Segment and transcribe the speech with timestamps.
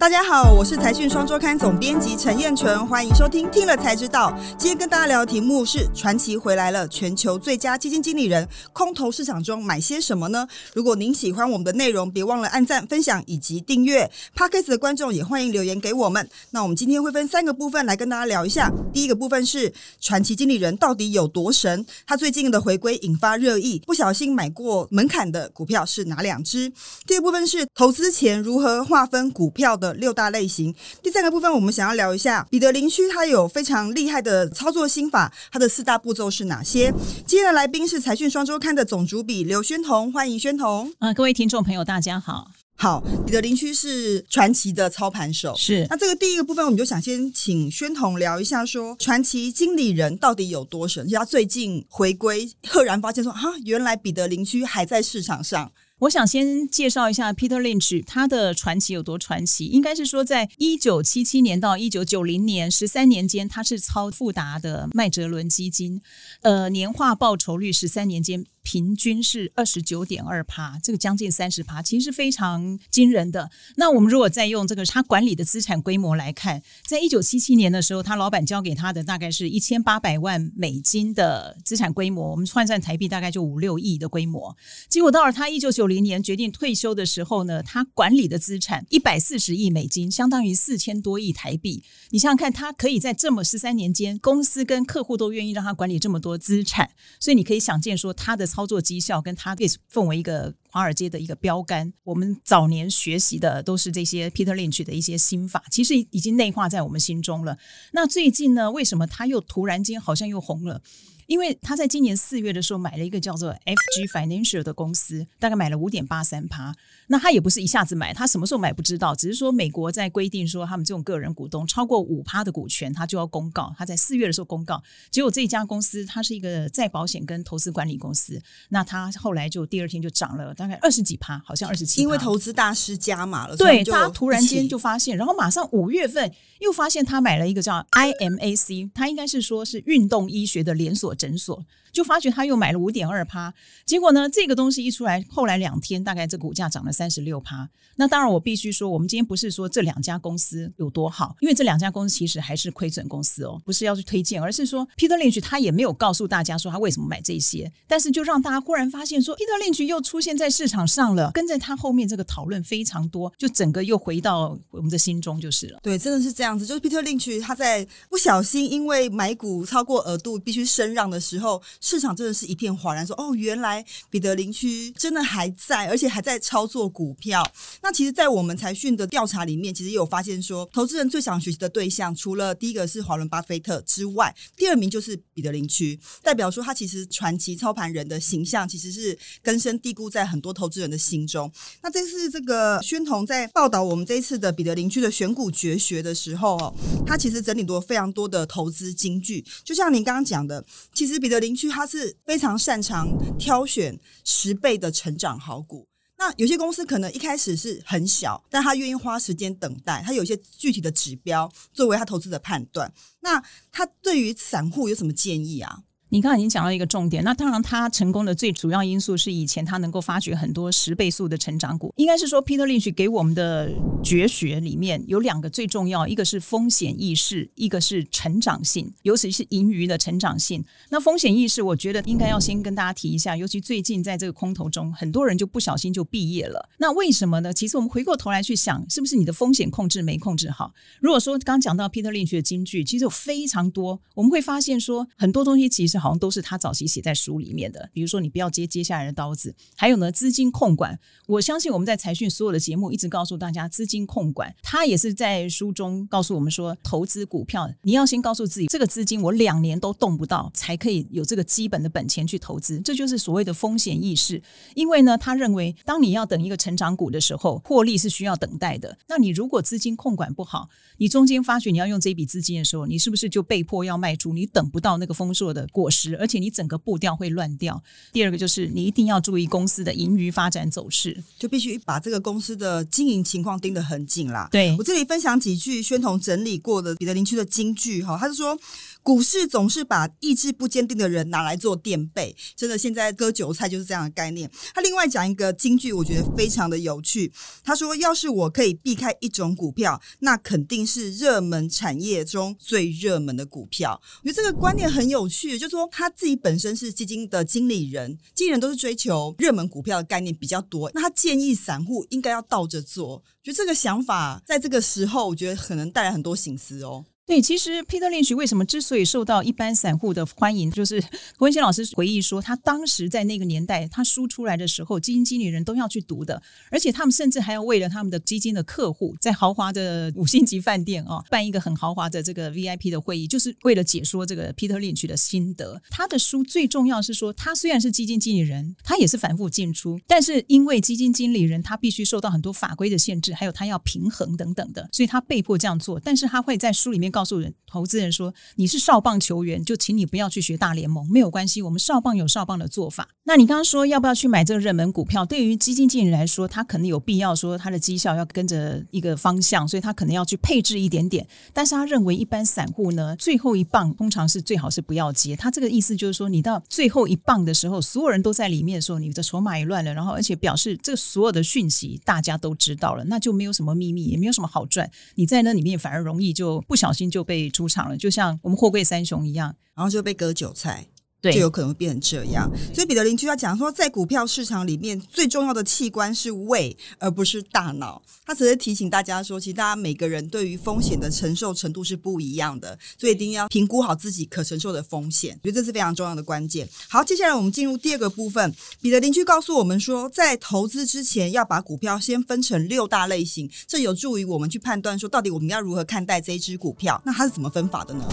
[0.00, 4.30] 大家好，我是财讯双周刊总编辑陈燕纯，欢迎收听《听了才知道》。
[4.56, 10.48] 今天跟大家聊的题目是“传奇回来了”，全球最佳基金经理人，空头市场中买些什么呢？
[10.72, 14.10] 如果您喜欢我们的内容，别忘了按赞、分享以及订阅。
[14.34, 16.26] Podcast 的观众也欢迎留言给我们。
[16.52, 18.72] 那我们今天会分三个部分来跟大家聊一下。
[18.94, 19.70] 第一个部分是
[20.00, 21.84] 传奇经理人到底有多神？
[22.06, 26.72] 他最近的回归引发热议，不小心买过门槛的股票是哪两只？
[27.06, 29.89] 第二部分是投资前如何划分股票的。
[29.94, 30.74] 六大类型。
[31.02, 36.92] 第三个部分，我们想要聊一下彼得林区，它有非常厉害的操作心法，它的四大步骤是哪些？
[37.26, 40.92] 今天的来宾是财讯双周刊的总主笔刘宣彤，欢迎宣彤。
[40.98, 42.50] 啊，各位听众朋友，大家好。
[42.76, 45.86] 好，彼得林区是传奇的操盘手，是。
[45.90, 51.06] 那这个第一个部分，我们就想先请宣彤聊一下，说传奇经理人到底有多神？
[51.10, 55.70] 他最近回归，赫然发现说，哈，原来彼得林区还在市场上。
[56.00, 59.66] 我想先介绍一下 Peter Lynch，他的传奇有多传奇？
[59.66, 66.00] 应该是说，在一九七七年到一九九零年十三年间，他是超富达的麦哲伦基金，
[66.40, 68.46] 呃，年化报酬率十三年间。
[68.62, 73.50] 平均是二十九点二趴，这个将近三十趴，其实是非常惊人的。
[73.76, 84.56] 那我们如果再用这个他管理的资产规模来看，在一九七七年的时候，他老板交给他的大概是一千八百万美金的资产规模，我们换算台币大概就五六亿的规模。
[84.88, 91.82] 结果到了他一九九零年决定退休的时候呢，他管理的资产一百四十亿美金，相当于四千多亿台币。
[92.10, 98.66] 你想想看，他可以在这么十三年间，公司跟客户都愿意让他管理这么多资产，所以你可以想见说他的操。
[98.70, 101.92] 作绩效跟他被奉为一个华尔街的一个标杆。
[102.04, 107.58] 我们早年学习的都是这些 Peter Lynch 的一些心法，其实已经内化在我们心中了。
[107.90, 110.80] 那最近呢，为什么他又突然间好像又红了？
[111.26, 116.76] 因为他在今年四月的时候买了一个叫做 FG Financial 的公司，大概买了五点八三趴。
[117.12, 123.74] 那他也不是一下子买，他什么时候买不知道，只是说美国在规定说他们这种个人股东超过五趴的股权，他就要公告。
[123.76, 128.40] 他在四月的时候公告，结果这家公司它是一个再保险跟投资管理公司，
[128.70, 132.00] 那他后来就第二天就涨了大概二十几趴，好像二十七。
[132.00, 141.10] 因为投资大师加码了，对，他突然间就发现，然后马上五月份又发现他买了一个叫 IMAC，他应该是说是运动医学的连锁。
[141.20, 143.52] 诊所就发觉他又买了五点二趴，
[143.84, 147.66] 结果呢，这个东西一出来，后来两天大概这股价涨了三十六趴。
[147.96, 165.80] 那当然，我必须说，我们今天不是说这两家公司有多好，因为这两家公司其实还是亏损公司哦，不是要去推荐，而是说 Peter Lynch 他也没有告诉大家说他为什么买这些，但是就让大家忽然发现说 Peter Lynch 又出现在市场上了，跟在他后面这个讨论非常多，就整个又回到我们的心中就是了。
[165.82, 171.62] 对，真的是这样子，就是 Peter Lynch 他在不小心因为买股超过额度必须升让的时候。
[171.80, 177.42] 市场真的是一片哗然，说哦，原来彼得林区真的还在，而且还在操作股票。
[177.82, 191.50] 那其实，在我们财讯的调查里面，其实有发现说，投资人最想学习的对象，除了第一个是华伦巴菲特之外，第二名就是彼得林区，代表说他其实传奇操盘人的形象，其实是根深蒂固在很多投资人的心中。
[191.82, 196.74] 那这次这个宣彤在报道我们这一次的彼得林区的选股绝学的时候哦，
[197.06, 200.62] 他其实整理多非常多的投资金句，就像您刚刚讲的，
[200.92, 201.70] 其实彼得林区。
[201.70, 203.08] 他是非常擅长
[203.38, 205.86] 挑选十倍的成长好股。
[206.20, 212.92] 那有些公司可能一开始是很小，但他愿意花时间等待，他有一些具体的指标作为他投资的判断。
[213.20, 213.42] 那
[213.72, 215.78] 他对于散户有什么建议啊？
[216.12, 221.94] 你刚才已经讲到一个重点，那当然他成功的最主要因素是以前他能够发掘很多十倍速的成长股。
[221.96, 223.70] 应该是说，Peter Lynch 给我们的
[224.02, 230.64] 绝学里面有两个最重要，一个是风险意识，一个是成长性，尤其是盈余的成长性。
[230.88, 236.68] 那风险意识，我觉得应该要先跟大家提一下，尤其最近在这个空头中，很多人就不小心就毕业了。
[236.78, 237.52] 那为什么呢？
[237.52, 240.72] 其实我们回过头来去想，是不是你的风险控制没控制好？
[241.00, 245.99] 如果说刚讲到 Peter Lynch 的金句，其实有非常多，我们会发现说很多东西其实。
[246.00, 250.98] 好像都是他早期写在书里面的，比如说你不要接接下来的刀子，还有呢资金控管。
[251.26, 264.42] 我相信我们在财讯所有的节目一直告诉大家资金控管，他也是在书中告诉我们说，投资股票你要先告诉自己，这个资金我两年都动不到，才可以有这个基本的本钱去投资，这就是所谓的风险意识。
[264.74, 268.96] 因为呢，他认为当你要等一个成长股的时候，获利是需要等待的。
[269.08, 274.32] 那你如果资金控管不好，你中间发觉你要用这笔资金的时候，你是不是就被迫要卖出？
[274.32, 275.89] 你等不到那个丰硕的果。
[276.16, 277.82] 而且你整个步调会乱掉。
[278.12, 284.48] 第二个就是你一定要注意公司的盈余发展走势，就必须把这个公司的经营情况盯得很紧啦。
[284.50, 288.58] 对我这里分享几句宣统整理过的彼得林区的金句哈，他是说。
[289.02, 294.48] 股市总是把意志不坚定的人拿来做垫背，真的，现在割韭菜就是这样的概念。
[294.74, 297.32] 他另外讲一个金句，我觉得非常的有趣。
[297.64, 310.90] 他说：“要是我可以避开一种股票，那肯定是热门产业中最热门的股票。”我觉得这个观念很有趣，就是说他自己本身是基金的经理人，经理人都是追求热门股票的概念比较多。
[310.94, 317.04] 那他建议散户应该要倒着做，觉得这个想法在这个时候，我觉得可能带来很多醒思哦。
[317.30, 321.00] 对，其实 Peter Lynch 为什么之所以受到一般散户的欢迎， 就是
[321.38, 326.42] 郭文先老师回忆说，他当时在那个年代，他书出来的时候，基金经理人都要去读的，
[326.72, 335.80] 而且他们甚至还要为了他们的基金的客户，在豪华的五星级饭店啊， 办一个很豪华的这个 VIP 的会议，就是为了解说这个 Peter Lynch 的心得。
[335.88, 346.00] 他的书最重要是说，他虽然是基金经理人，他也是反复进出，但是因为基金经理人他必须受到很多法规的限制，还有他要平衡等等的，所以他被迫这样做。
[346.00, 347.19] 但是他会在书里面告。
[347.20, 351.60] 告诉人投资人说：“你是少棒球员，就请你不要去学大联盟，没有关系。
[351.60, 353.10] 我们少棒有少棒的做法。
[353.24, 355.22] 那你刚刚说要不要去买这个热门股票？
[355.26, 361.28] 对于基金经理来说，他可能有必要说他的绩效要跟着一个方向，所以他可能要去配置一点点。
[361.52, 365.36] 但是他认为一般散户呢，最后一棒通常是最好是不要接。
[365.36, 374.90] 他这个意思就是说，你到最后一棒的时候，所有人都在里面的时候，你的筹码也乱了，然后而且表示这所有的讯息大家都知道了，那就没有什么秘密，也没有什么好赚。
[375.16, 380.86] 你在那里面反而容易就不小心。”就被出场了，就像我们货柜三雄一样，然后就被割韭菜。
[381.20, 382.50] 对，就有可能会变成这样。
[382.74, 388.00] 所以彼得林区要讲说，在股票市场里面最重要的器官是胃，而不是大脑。
[388.24, 395.38] 他只是提醒大家说，其实大家每个人对于风险的承受程度是不一样的，所以一定要评估好自己可承受的风险。
[395.42, 396.68] 我觉得这是非常重要的关键。
[396.88, 398.54] 好，接下来我们进入第二个部分。
[398.80, 407.02] 彼得林区告诉我们说，在投资之前要把股票先分成六大类型，这有助于我们去判断说，到底我们要如何看待这一只股票。
[407.04, 408.08] 那它是怎么分法的呢？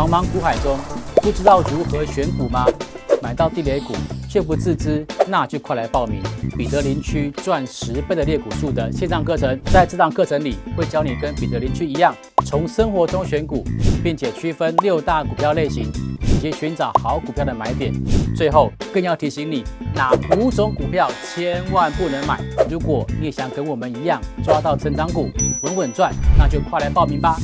[0.00, 0.78] 茫茫股海中，
[1.16, 2.64] 不知道如何选股吗？
[3.20, 3.92] 买到地雷股
[4.30, 6.22] 却不自知，那就快来报名
[6.56, 9.60] 彼得林区赚十倍的猎股数的线上课程。
[9.66, 12.14] 在这堂课程里，会教你跟彼得林区一样，
[12.46, 13.62] 从生活中选股，
[14.02, 15.92] 并且区分六大股票类型，
[16.22, 17.92] 以及寻找好股票的买点。
[18.34, 19.62] 最后，更要提醒你
[19.94, 22.40] 哪五种股票千万不能买。
[22.70, 25.28] 如果你也想跟我们一样抓到成长股，
[25.60, 27.36] 稳稳赚，那就快来报名吧。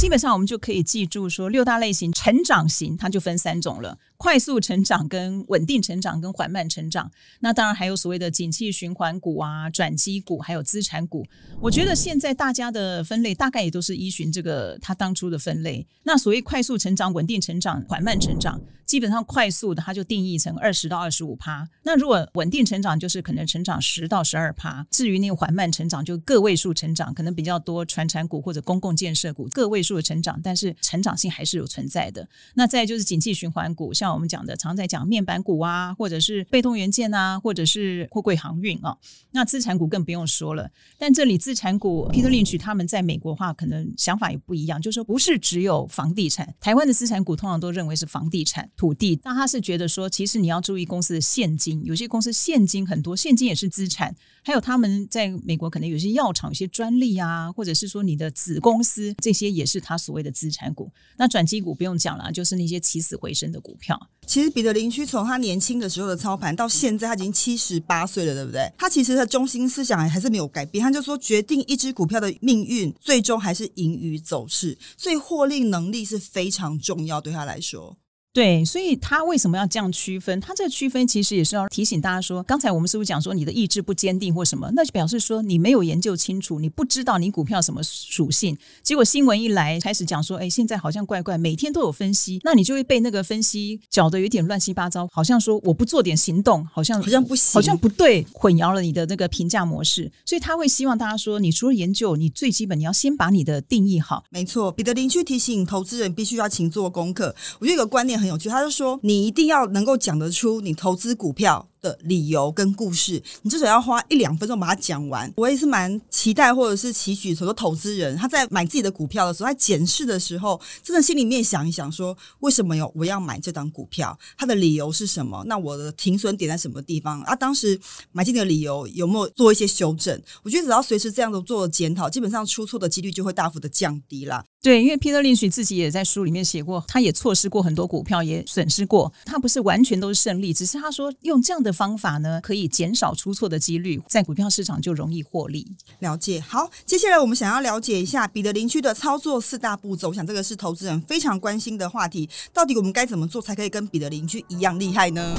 [0.00, 3.98] 基本上我们就可以记住说，六大类型成长型，它就分三种了。
[4.16, 7.10] 快速成长、跟稳定成长、跟缓慢成长，
[7.40, 11.26] 那当然还有所谓的景气循环股啊、转机股，还有资产股。
[11.60, 15.86] 我觉得现在大家的分类大概也都是依循这个他当初的分类。
[16.04, 21.66] 那所谓快速成长、稳定成长、缓慢成长，基本上快速的它就定义成二十到二十五趴。
[21.82, 24.86] 那如果稳定成长就是可能成长十到十二趴。
[24.90, 32.28] 至于那个缓慢成长，就个位数成长，可能比较多传产股或者公共建设股个位数数的成长，但是成长性还是有存在的。
[32.54, 38.96] 那再就是景气循环股，像我们讲的，常在讲面板股啊，或者是被动元件啊，或者是货柜航运啊。
[39.32, 40.70] 那资产股更不用说了。
[40.96, 46.54] 但这里资产股，Peter Lynch 他们在美国话可能想法也不一样，就是说不是只有房地产。
[46.60, 54.14] 台湾的资产股通常都认为是房地产、土地，但他是觉得说，其实你要注意公司的现金，有些公司现金很多，现金也是资产。
[54.42, 60.90] 还有他们在美国可能有些药厂、有些专利啊，或者是说你的子公司，这些也是他所谓的资产股。
[61.16, 64.08] 那转机股不用讲了，就是那些起死回生的股票。
[64.26, 68.70] 其实彼得林区从他年轻的时候的操盘到现在，他已经七十八岁了，对不对？
[68.76, 77.96] 他其实的中心思想还是没有改变，他就说决定一只股票的命运，最终还是盈余走势，所以获利能力是非常重要，对他来说。
[78.32, 80.40] 对，所以他为什么要这样区分？
[80.40, 84.70] 他这个区分其实也是要提醒大家说，刚才我们是不是讲说你的意志不坚定或什么？
[84.72, 88.56] 那就表示说你没有研究清楚，你不知道你股票什么属性。
[88.84, 100.08] 结果新闻一来，开始讲说，哎，现在好像怪怪，每天都有分析，那你就会被那个分析搅得有点乱七八糟，好像说我不做点行动，好像好像不行，好像不对，混淆了你的那个评价模式。
[100.24, 104.22] 所以他会希望大家说，你除了研究，你最基本你要先把你的定义好。
[104.30, 107.34] 没错，彼得林去提醒投资人必须要勤做功课。
[107.58, 109.00] 我觉得有个观念很有趣，他就说。
[109.02, 115.32] 你一定要能够讲得出你投资股票的理由跟故事，你至少要花一两分钟把它讲完。
[115.36, 125.42] 我也是蛮期待或者是期许很多投资人他在买自己的股票的时候，在检视的时候，真的心里面想一想，说为什么有我要买这档股票，它的理由是什么？
[125.46, 127.20] 那我的停损点在什么地方？
[127.22, 127.78] 啊，当时
[128.12, 130.20] 买进的理由有没有做一些修正？
[130.42, 134.44] 我觉得只要随时这样子做检讨，基本上出错的几率就会大幅的降低啦。
[134.62, 139.10] 对，因为 Peter Lynch 自己也在书里面写过，他也错失过很多股票，也损失过。
[139.24, 145.66] 他不是完全都是胜利，只是他说用这样的方法呢，可以减少出错的几率，在股票市场就容易获利。
[146.00, 146.40] 了解。
[146.40, 152.28] 好，接下来我们想要了解一下彼得林区的操作四大步骤，我想这个是投资人非常关心的话题。
[152.52, 155.34] 到底我们该怎么做才可以跟彼得林区一样厉害呢？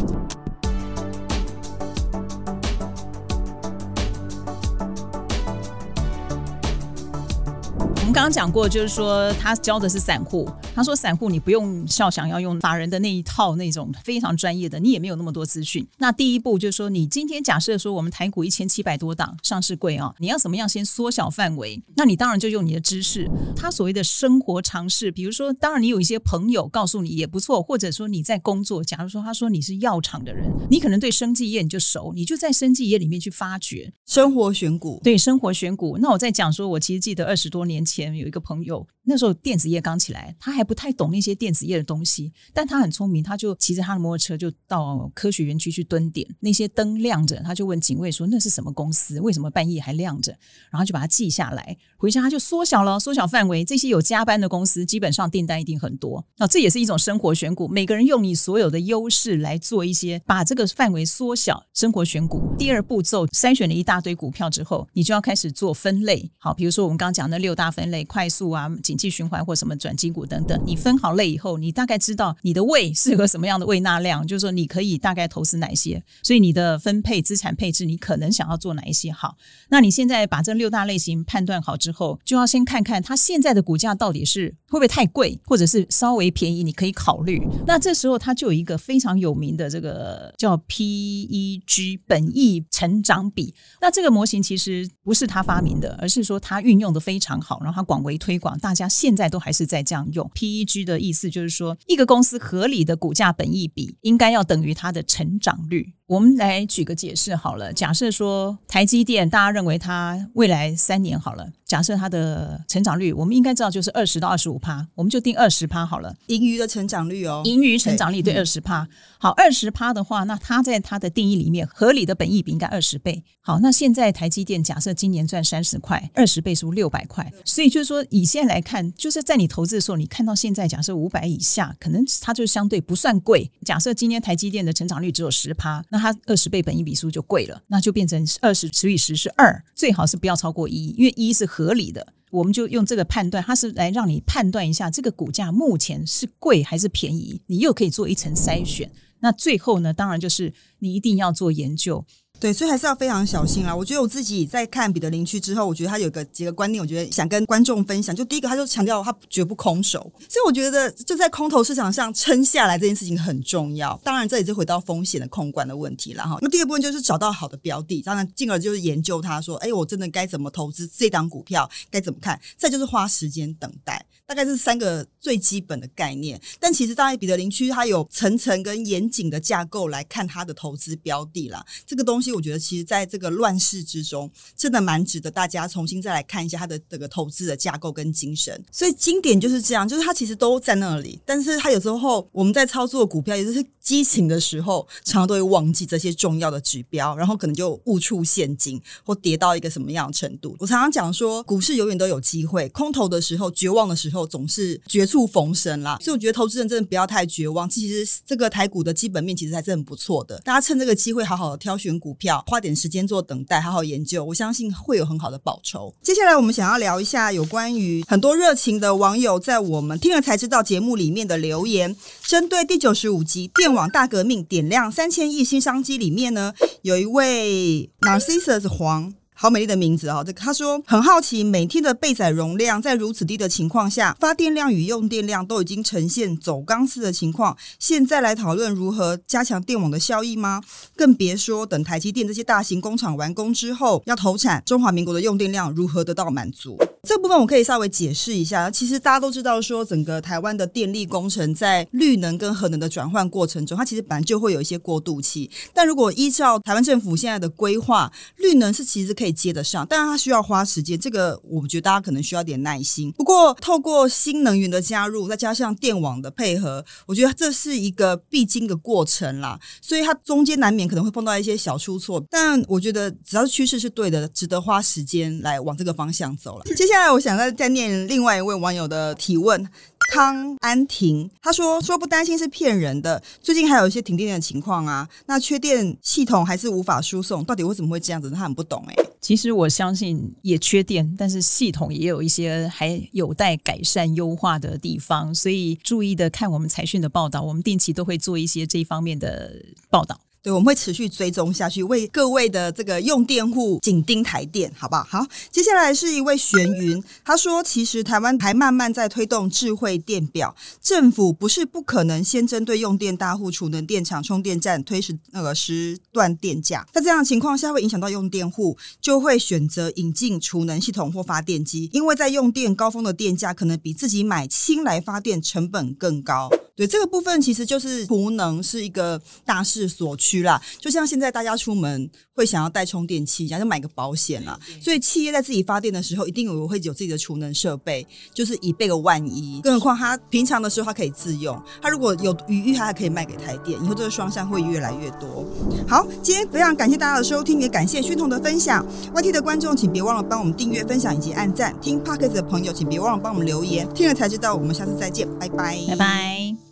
[8.11, 10.45] 们刚刚讲过，就是说他教的是散户。
[10.75, 15.87] 他说散户你不用笑，想要用法人的那一套那种非常专业的，你也没有那么多资讯。
[15.97, 21.81] 那第一步就是说，你今天假设说我们台股一千七百多档上市柜啊，你要怎么样先缩小范围？
[21.95, 34.99] 那你当然就用你的知识，他所谓的生活常识，比如说，当然你有一些朋友告诉你也不错，或者说你在工作，假如说他说你是药厂的人，你可能对生技业你就熟，你就在生技业里面去发掘生活选股。
[35.01, 35.97] 对生活选股。
[36.01, 38.85] 那我在讲说，我其实记得二十多年前前有一个朋友。
[39.03, 49.19] 那时候电子业刚起来，他还不太懂那些电子业的东西，但他很聪明，他就骑着他的摩托车就到科学园区去蹲点，那些灯亮着，他就问警卫说那是什么公司？
[49.19, 50.31] 为什么半夜还亮着？
[50.69, 53.65] 然后就把它记下来，回家他就缩小了，缩小范围。
[53.65, 56.23] 这些有加班的公司，基本上订单一定很多。
[56.37, 61.65] 那这也是一种生活选股，每个人用你所有的优势来做一些，把这个范围缩小。
[61.73, 66.31] 生活选股第二步骤，筛选了一大堆股票之后，你就要开始做分类。
[66.37, 68.67] 好，比如说我们刚刚讲的六大分类，快速啊。
[68.81, 79.35] 景气循环或什么转基股等等，你分好类以后，你大概知道你的胃适合什么样的胃纳量，就是说你可以大概投资哪一些，所以你的分配资产配置，你可能想要做哪一些好。
[79.69, 87.45] 那你现在把这六大类型判断好之后，就要先看看它现在的股价到底是会不会太贵，或者是稍微便宜，你可以考虑。
[87.67, 93.53] 那这时候它就有一个非常有名的这个叫 PEG 本益成长比。
[93.81, 98.87] 那这个模型其实不是他发明的，而是说他运用的非常好，然后广为推广，大家。
[98.87, 105.93] 现在都还是在这样用 PEG 的意思，就是说一个公司合理的股价本益比应该要等于它的成长率。
[106.11, 116.13] 我们来举个解释好了，假设说台积电，大家认为它未来三年好了，假设它的成长率，我们应该知道就是二十到二十五趴，我们就定二十趴好了。
[116.27, 118.85] 盈余的成长率哦，盈余成长率对二十趴。
[119.19, 123.23] 好，二十趴的话，那它在它的定义里面，合理的本益比应该二十倍。
[123.39, 127.31] 好，那现在台积电假设今年赚三十块，二十倍是六百块？
[127.45, 133.49] 所以就是说，以现在来看，就是在你投资的时候，你看到现在假设五百以下，可能它就相对不算贵。
[133.63, 148.91] 假设今天台积电的成长率只有十趴，那它二十倍本一笔书就贵了，那就变成二十除以十是二，最好是不要超过一，因为一是合理的，我们就用这个判断，它是来让你判断一下这个股价目前是贵还是便宜，你又可以做一层筛选。
[149.19, 152.03] 那最后呢，当然就是你一定要做研究。
[152.41, 153.75] 对，所以还是要非常小心啦。
[153.75, 158.15] 我觉得我自己在看彼得林区之后，我觉得他有个几个观念，我觉得想跟观众分享。
[158.15, 163.95] 就第一个，他就强调他绝不空手，所以我觉得就在空头市场上撑下来这件事情很重要。
[164.03, 166.39] 当然，这也是回到风险的控管的问题了哈。
[166.41, 172.41] 那第二部分就是找到好的标的，当然进而就是研究他说，哎，我真的该怎么投资这档股票，该怎么看？
[172.57, 176.41] 再就是花时间等待，大概是三个最基本的概念。
[176.59, 181.63] 但其实，大概彼得林区它有层层跟严谨的架构来看它的投资标的啦。
[181.85, 182.31] 这个东西。
[182.31, 188.63] 我觉得其实在这个乱世之中，真的蛮值得大家重新再来看一下它的这个投资的架构跟精神。
[188.71, 200.55] 所以经典就是这样，就是它其实都在那里，但是它有时候我们在操作股票，也就是激情的时候，常常都会忘记这些重要的指标，然后可能就误触陷阱或跌到一个什么样的程度。
[200.59, 205.97] 我常常讲说，股市永远都有机会，空头的时候、绝望的时候，总是绝处逢生啦。
[205.99, 207.69] 所以我觉得投资人真的不要太绝望。
[207.69, 212.11] 其实这个台股的基本面其实还是很不错的，大家趁这个机会好好挑选股。
[212.21, 215.91] 票花点时间做等待，好好研究，我相信会有很好的报酬。
[216.03, 221.95] 接下来我们想要聊一下有关于很多热情的网友在我们听了才知道节目里面的留言，
[222.27, 229.15] 针对第九十五集电网大革命点亮三千亿新商机里面呢，有一位 Narcissus 黄。
[229.41, 230.23] 好美丽的名字啊！
[230.23, 237.57] 这他说很好奇，每天的备载容量在如此低的情况下，发电量与用电量都已经呈现走钢丝的情况。
[237.79, 240.61] 现在来讨论如何加强电网的效益吗？
[240.95, 246.77] 更别说等台积电这些大型工厂完工之后要投产，中华民国的用电量如何得到满足？
[247.07, 248.69] 这部分我可以稍微解释一下。
[248.69, 255.49] 其实大家都知道，说整个台湾的电力工程在绿能跟核能的转换过程中，它其实本来就会有一些过渡期。
[255.73, 260.99] 但如果依照台湾政府现在的规划，绿能是其实可以接得上，但是它需要花时间。
[260.99, 263.11] 这个我觉得大家可能需要点耐心。
[263.13, 269.59] 不过透过新能源的加入，再加上电网的配合，我觉得这是一个必经的过程啦。
[269.81, 276.65] 所以它中间难免可能会碰到一些小出错，但我觉得只要趋势是对的，值得花时间来往这个方向走了。
[276.75, 279.67] 接下来我想再再念另外一位网友的提问。
[280.11, 288.29] 康安婷他说说不担心是骗人的，最近还有一些停电的情况啊，那缺电系统还是无法输送，到底为什么会这样子？
[288.29, 288.95] 他很不懂哎。
[289.21, 299.53] 其实我相信也缺电，但是系统也有一些还有待改善优化的地方，所以注意的看我们财讯的报道，我们定期都会做一些这方面的
[299.89, 300.19] 报道。
[300.43, 305.03] 对，我们会持续追踪下去，为各位的这个用电户紧盯台电，好不好？
[305.07, 326.49] 好，接下来是一位玄云，他说，其实台湾还慢慢在推动智慧电表，政府不是不可能先针对用电大户、储能电厂、充电站推时那个时段电价，在这样的情况下，会影响到用电户，就会选择引进储能系统或发电机，因为在用电高峰的电价，可能比自己买氢来发电成本更高。
[326.81, 330.59] 对这个部分，其实就是储能是一个大势所趋啦。
[330.79, 334.59] 就像现在大家出门会想要带充电器，想要买个保险啦。
[334.81, 339.61] 所以企业在自己发电的时候，一定有会有自己的储能设备，就是以备个万一。
[339.61, 341.61] 更何况他平常的时候，他可以自用。
[341.79, 343.79] 他如果有余裕，他还可以卖给台电。
[343.83, 345.45] 以后这个双向会越来越多。
[345.87, 348.83] 好，今天非常感谢大家的收听，也感谢宣彤的分享。
[349.13, 351.79] YT 的观众，请别忘了帮我们订阅、分享以及按赞。
[351.79, 353.87] 听 p o c k e t 的朋友，请别忘了帮我们留言。
[353.93, 356.70] 听了才知道，我们下次再见，拜拜，拜拜。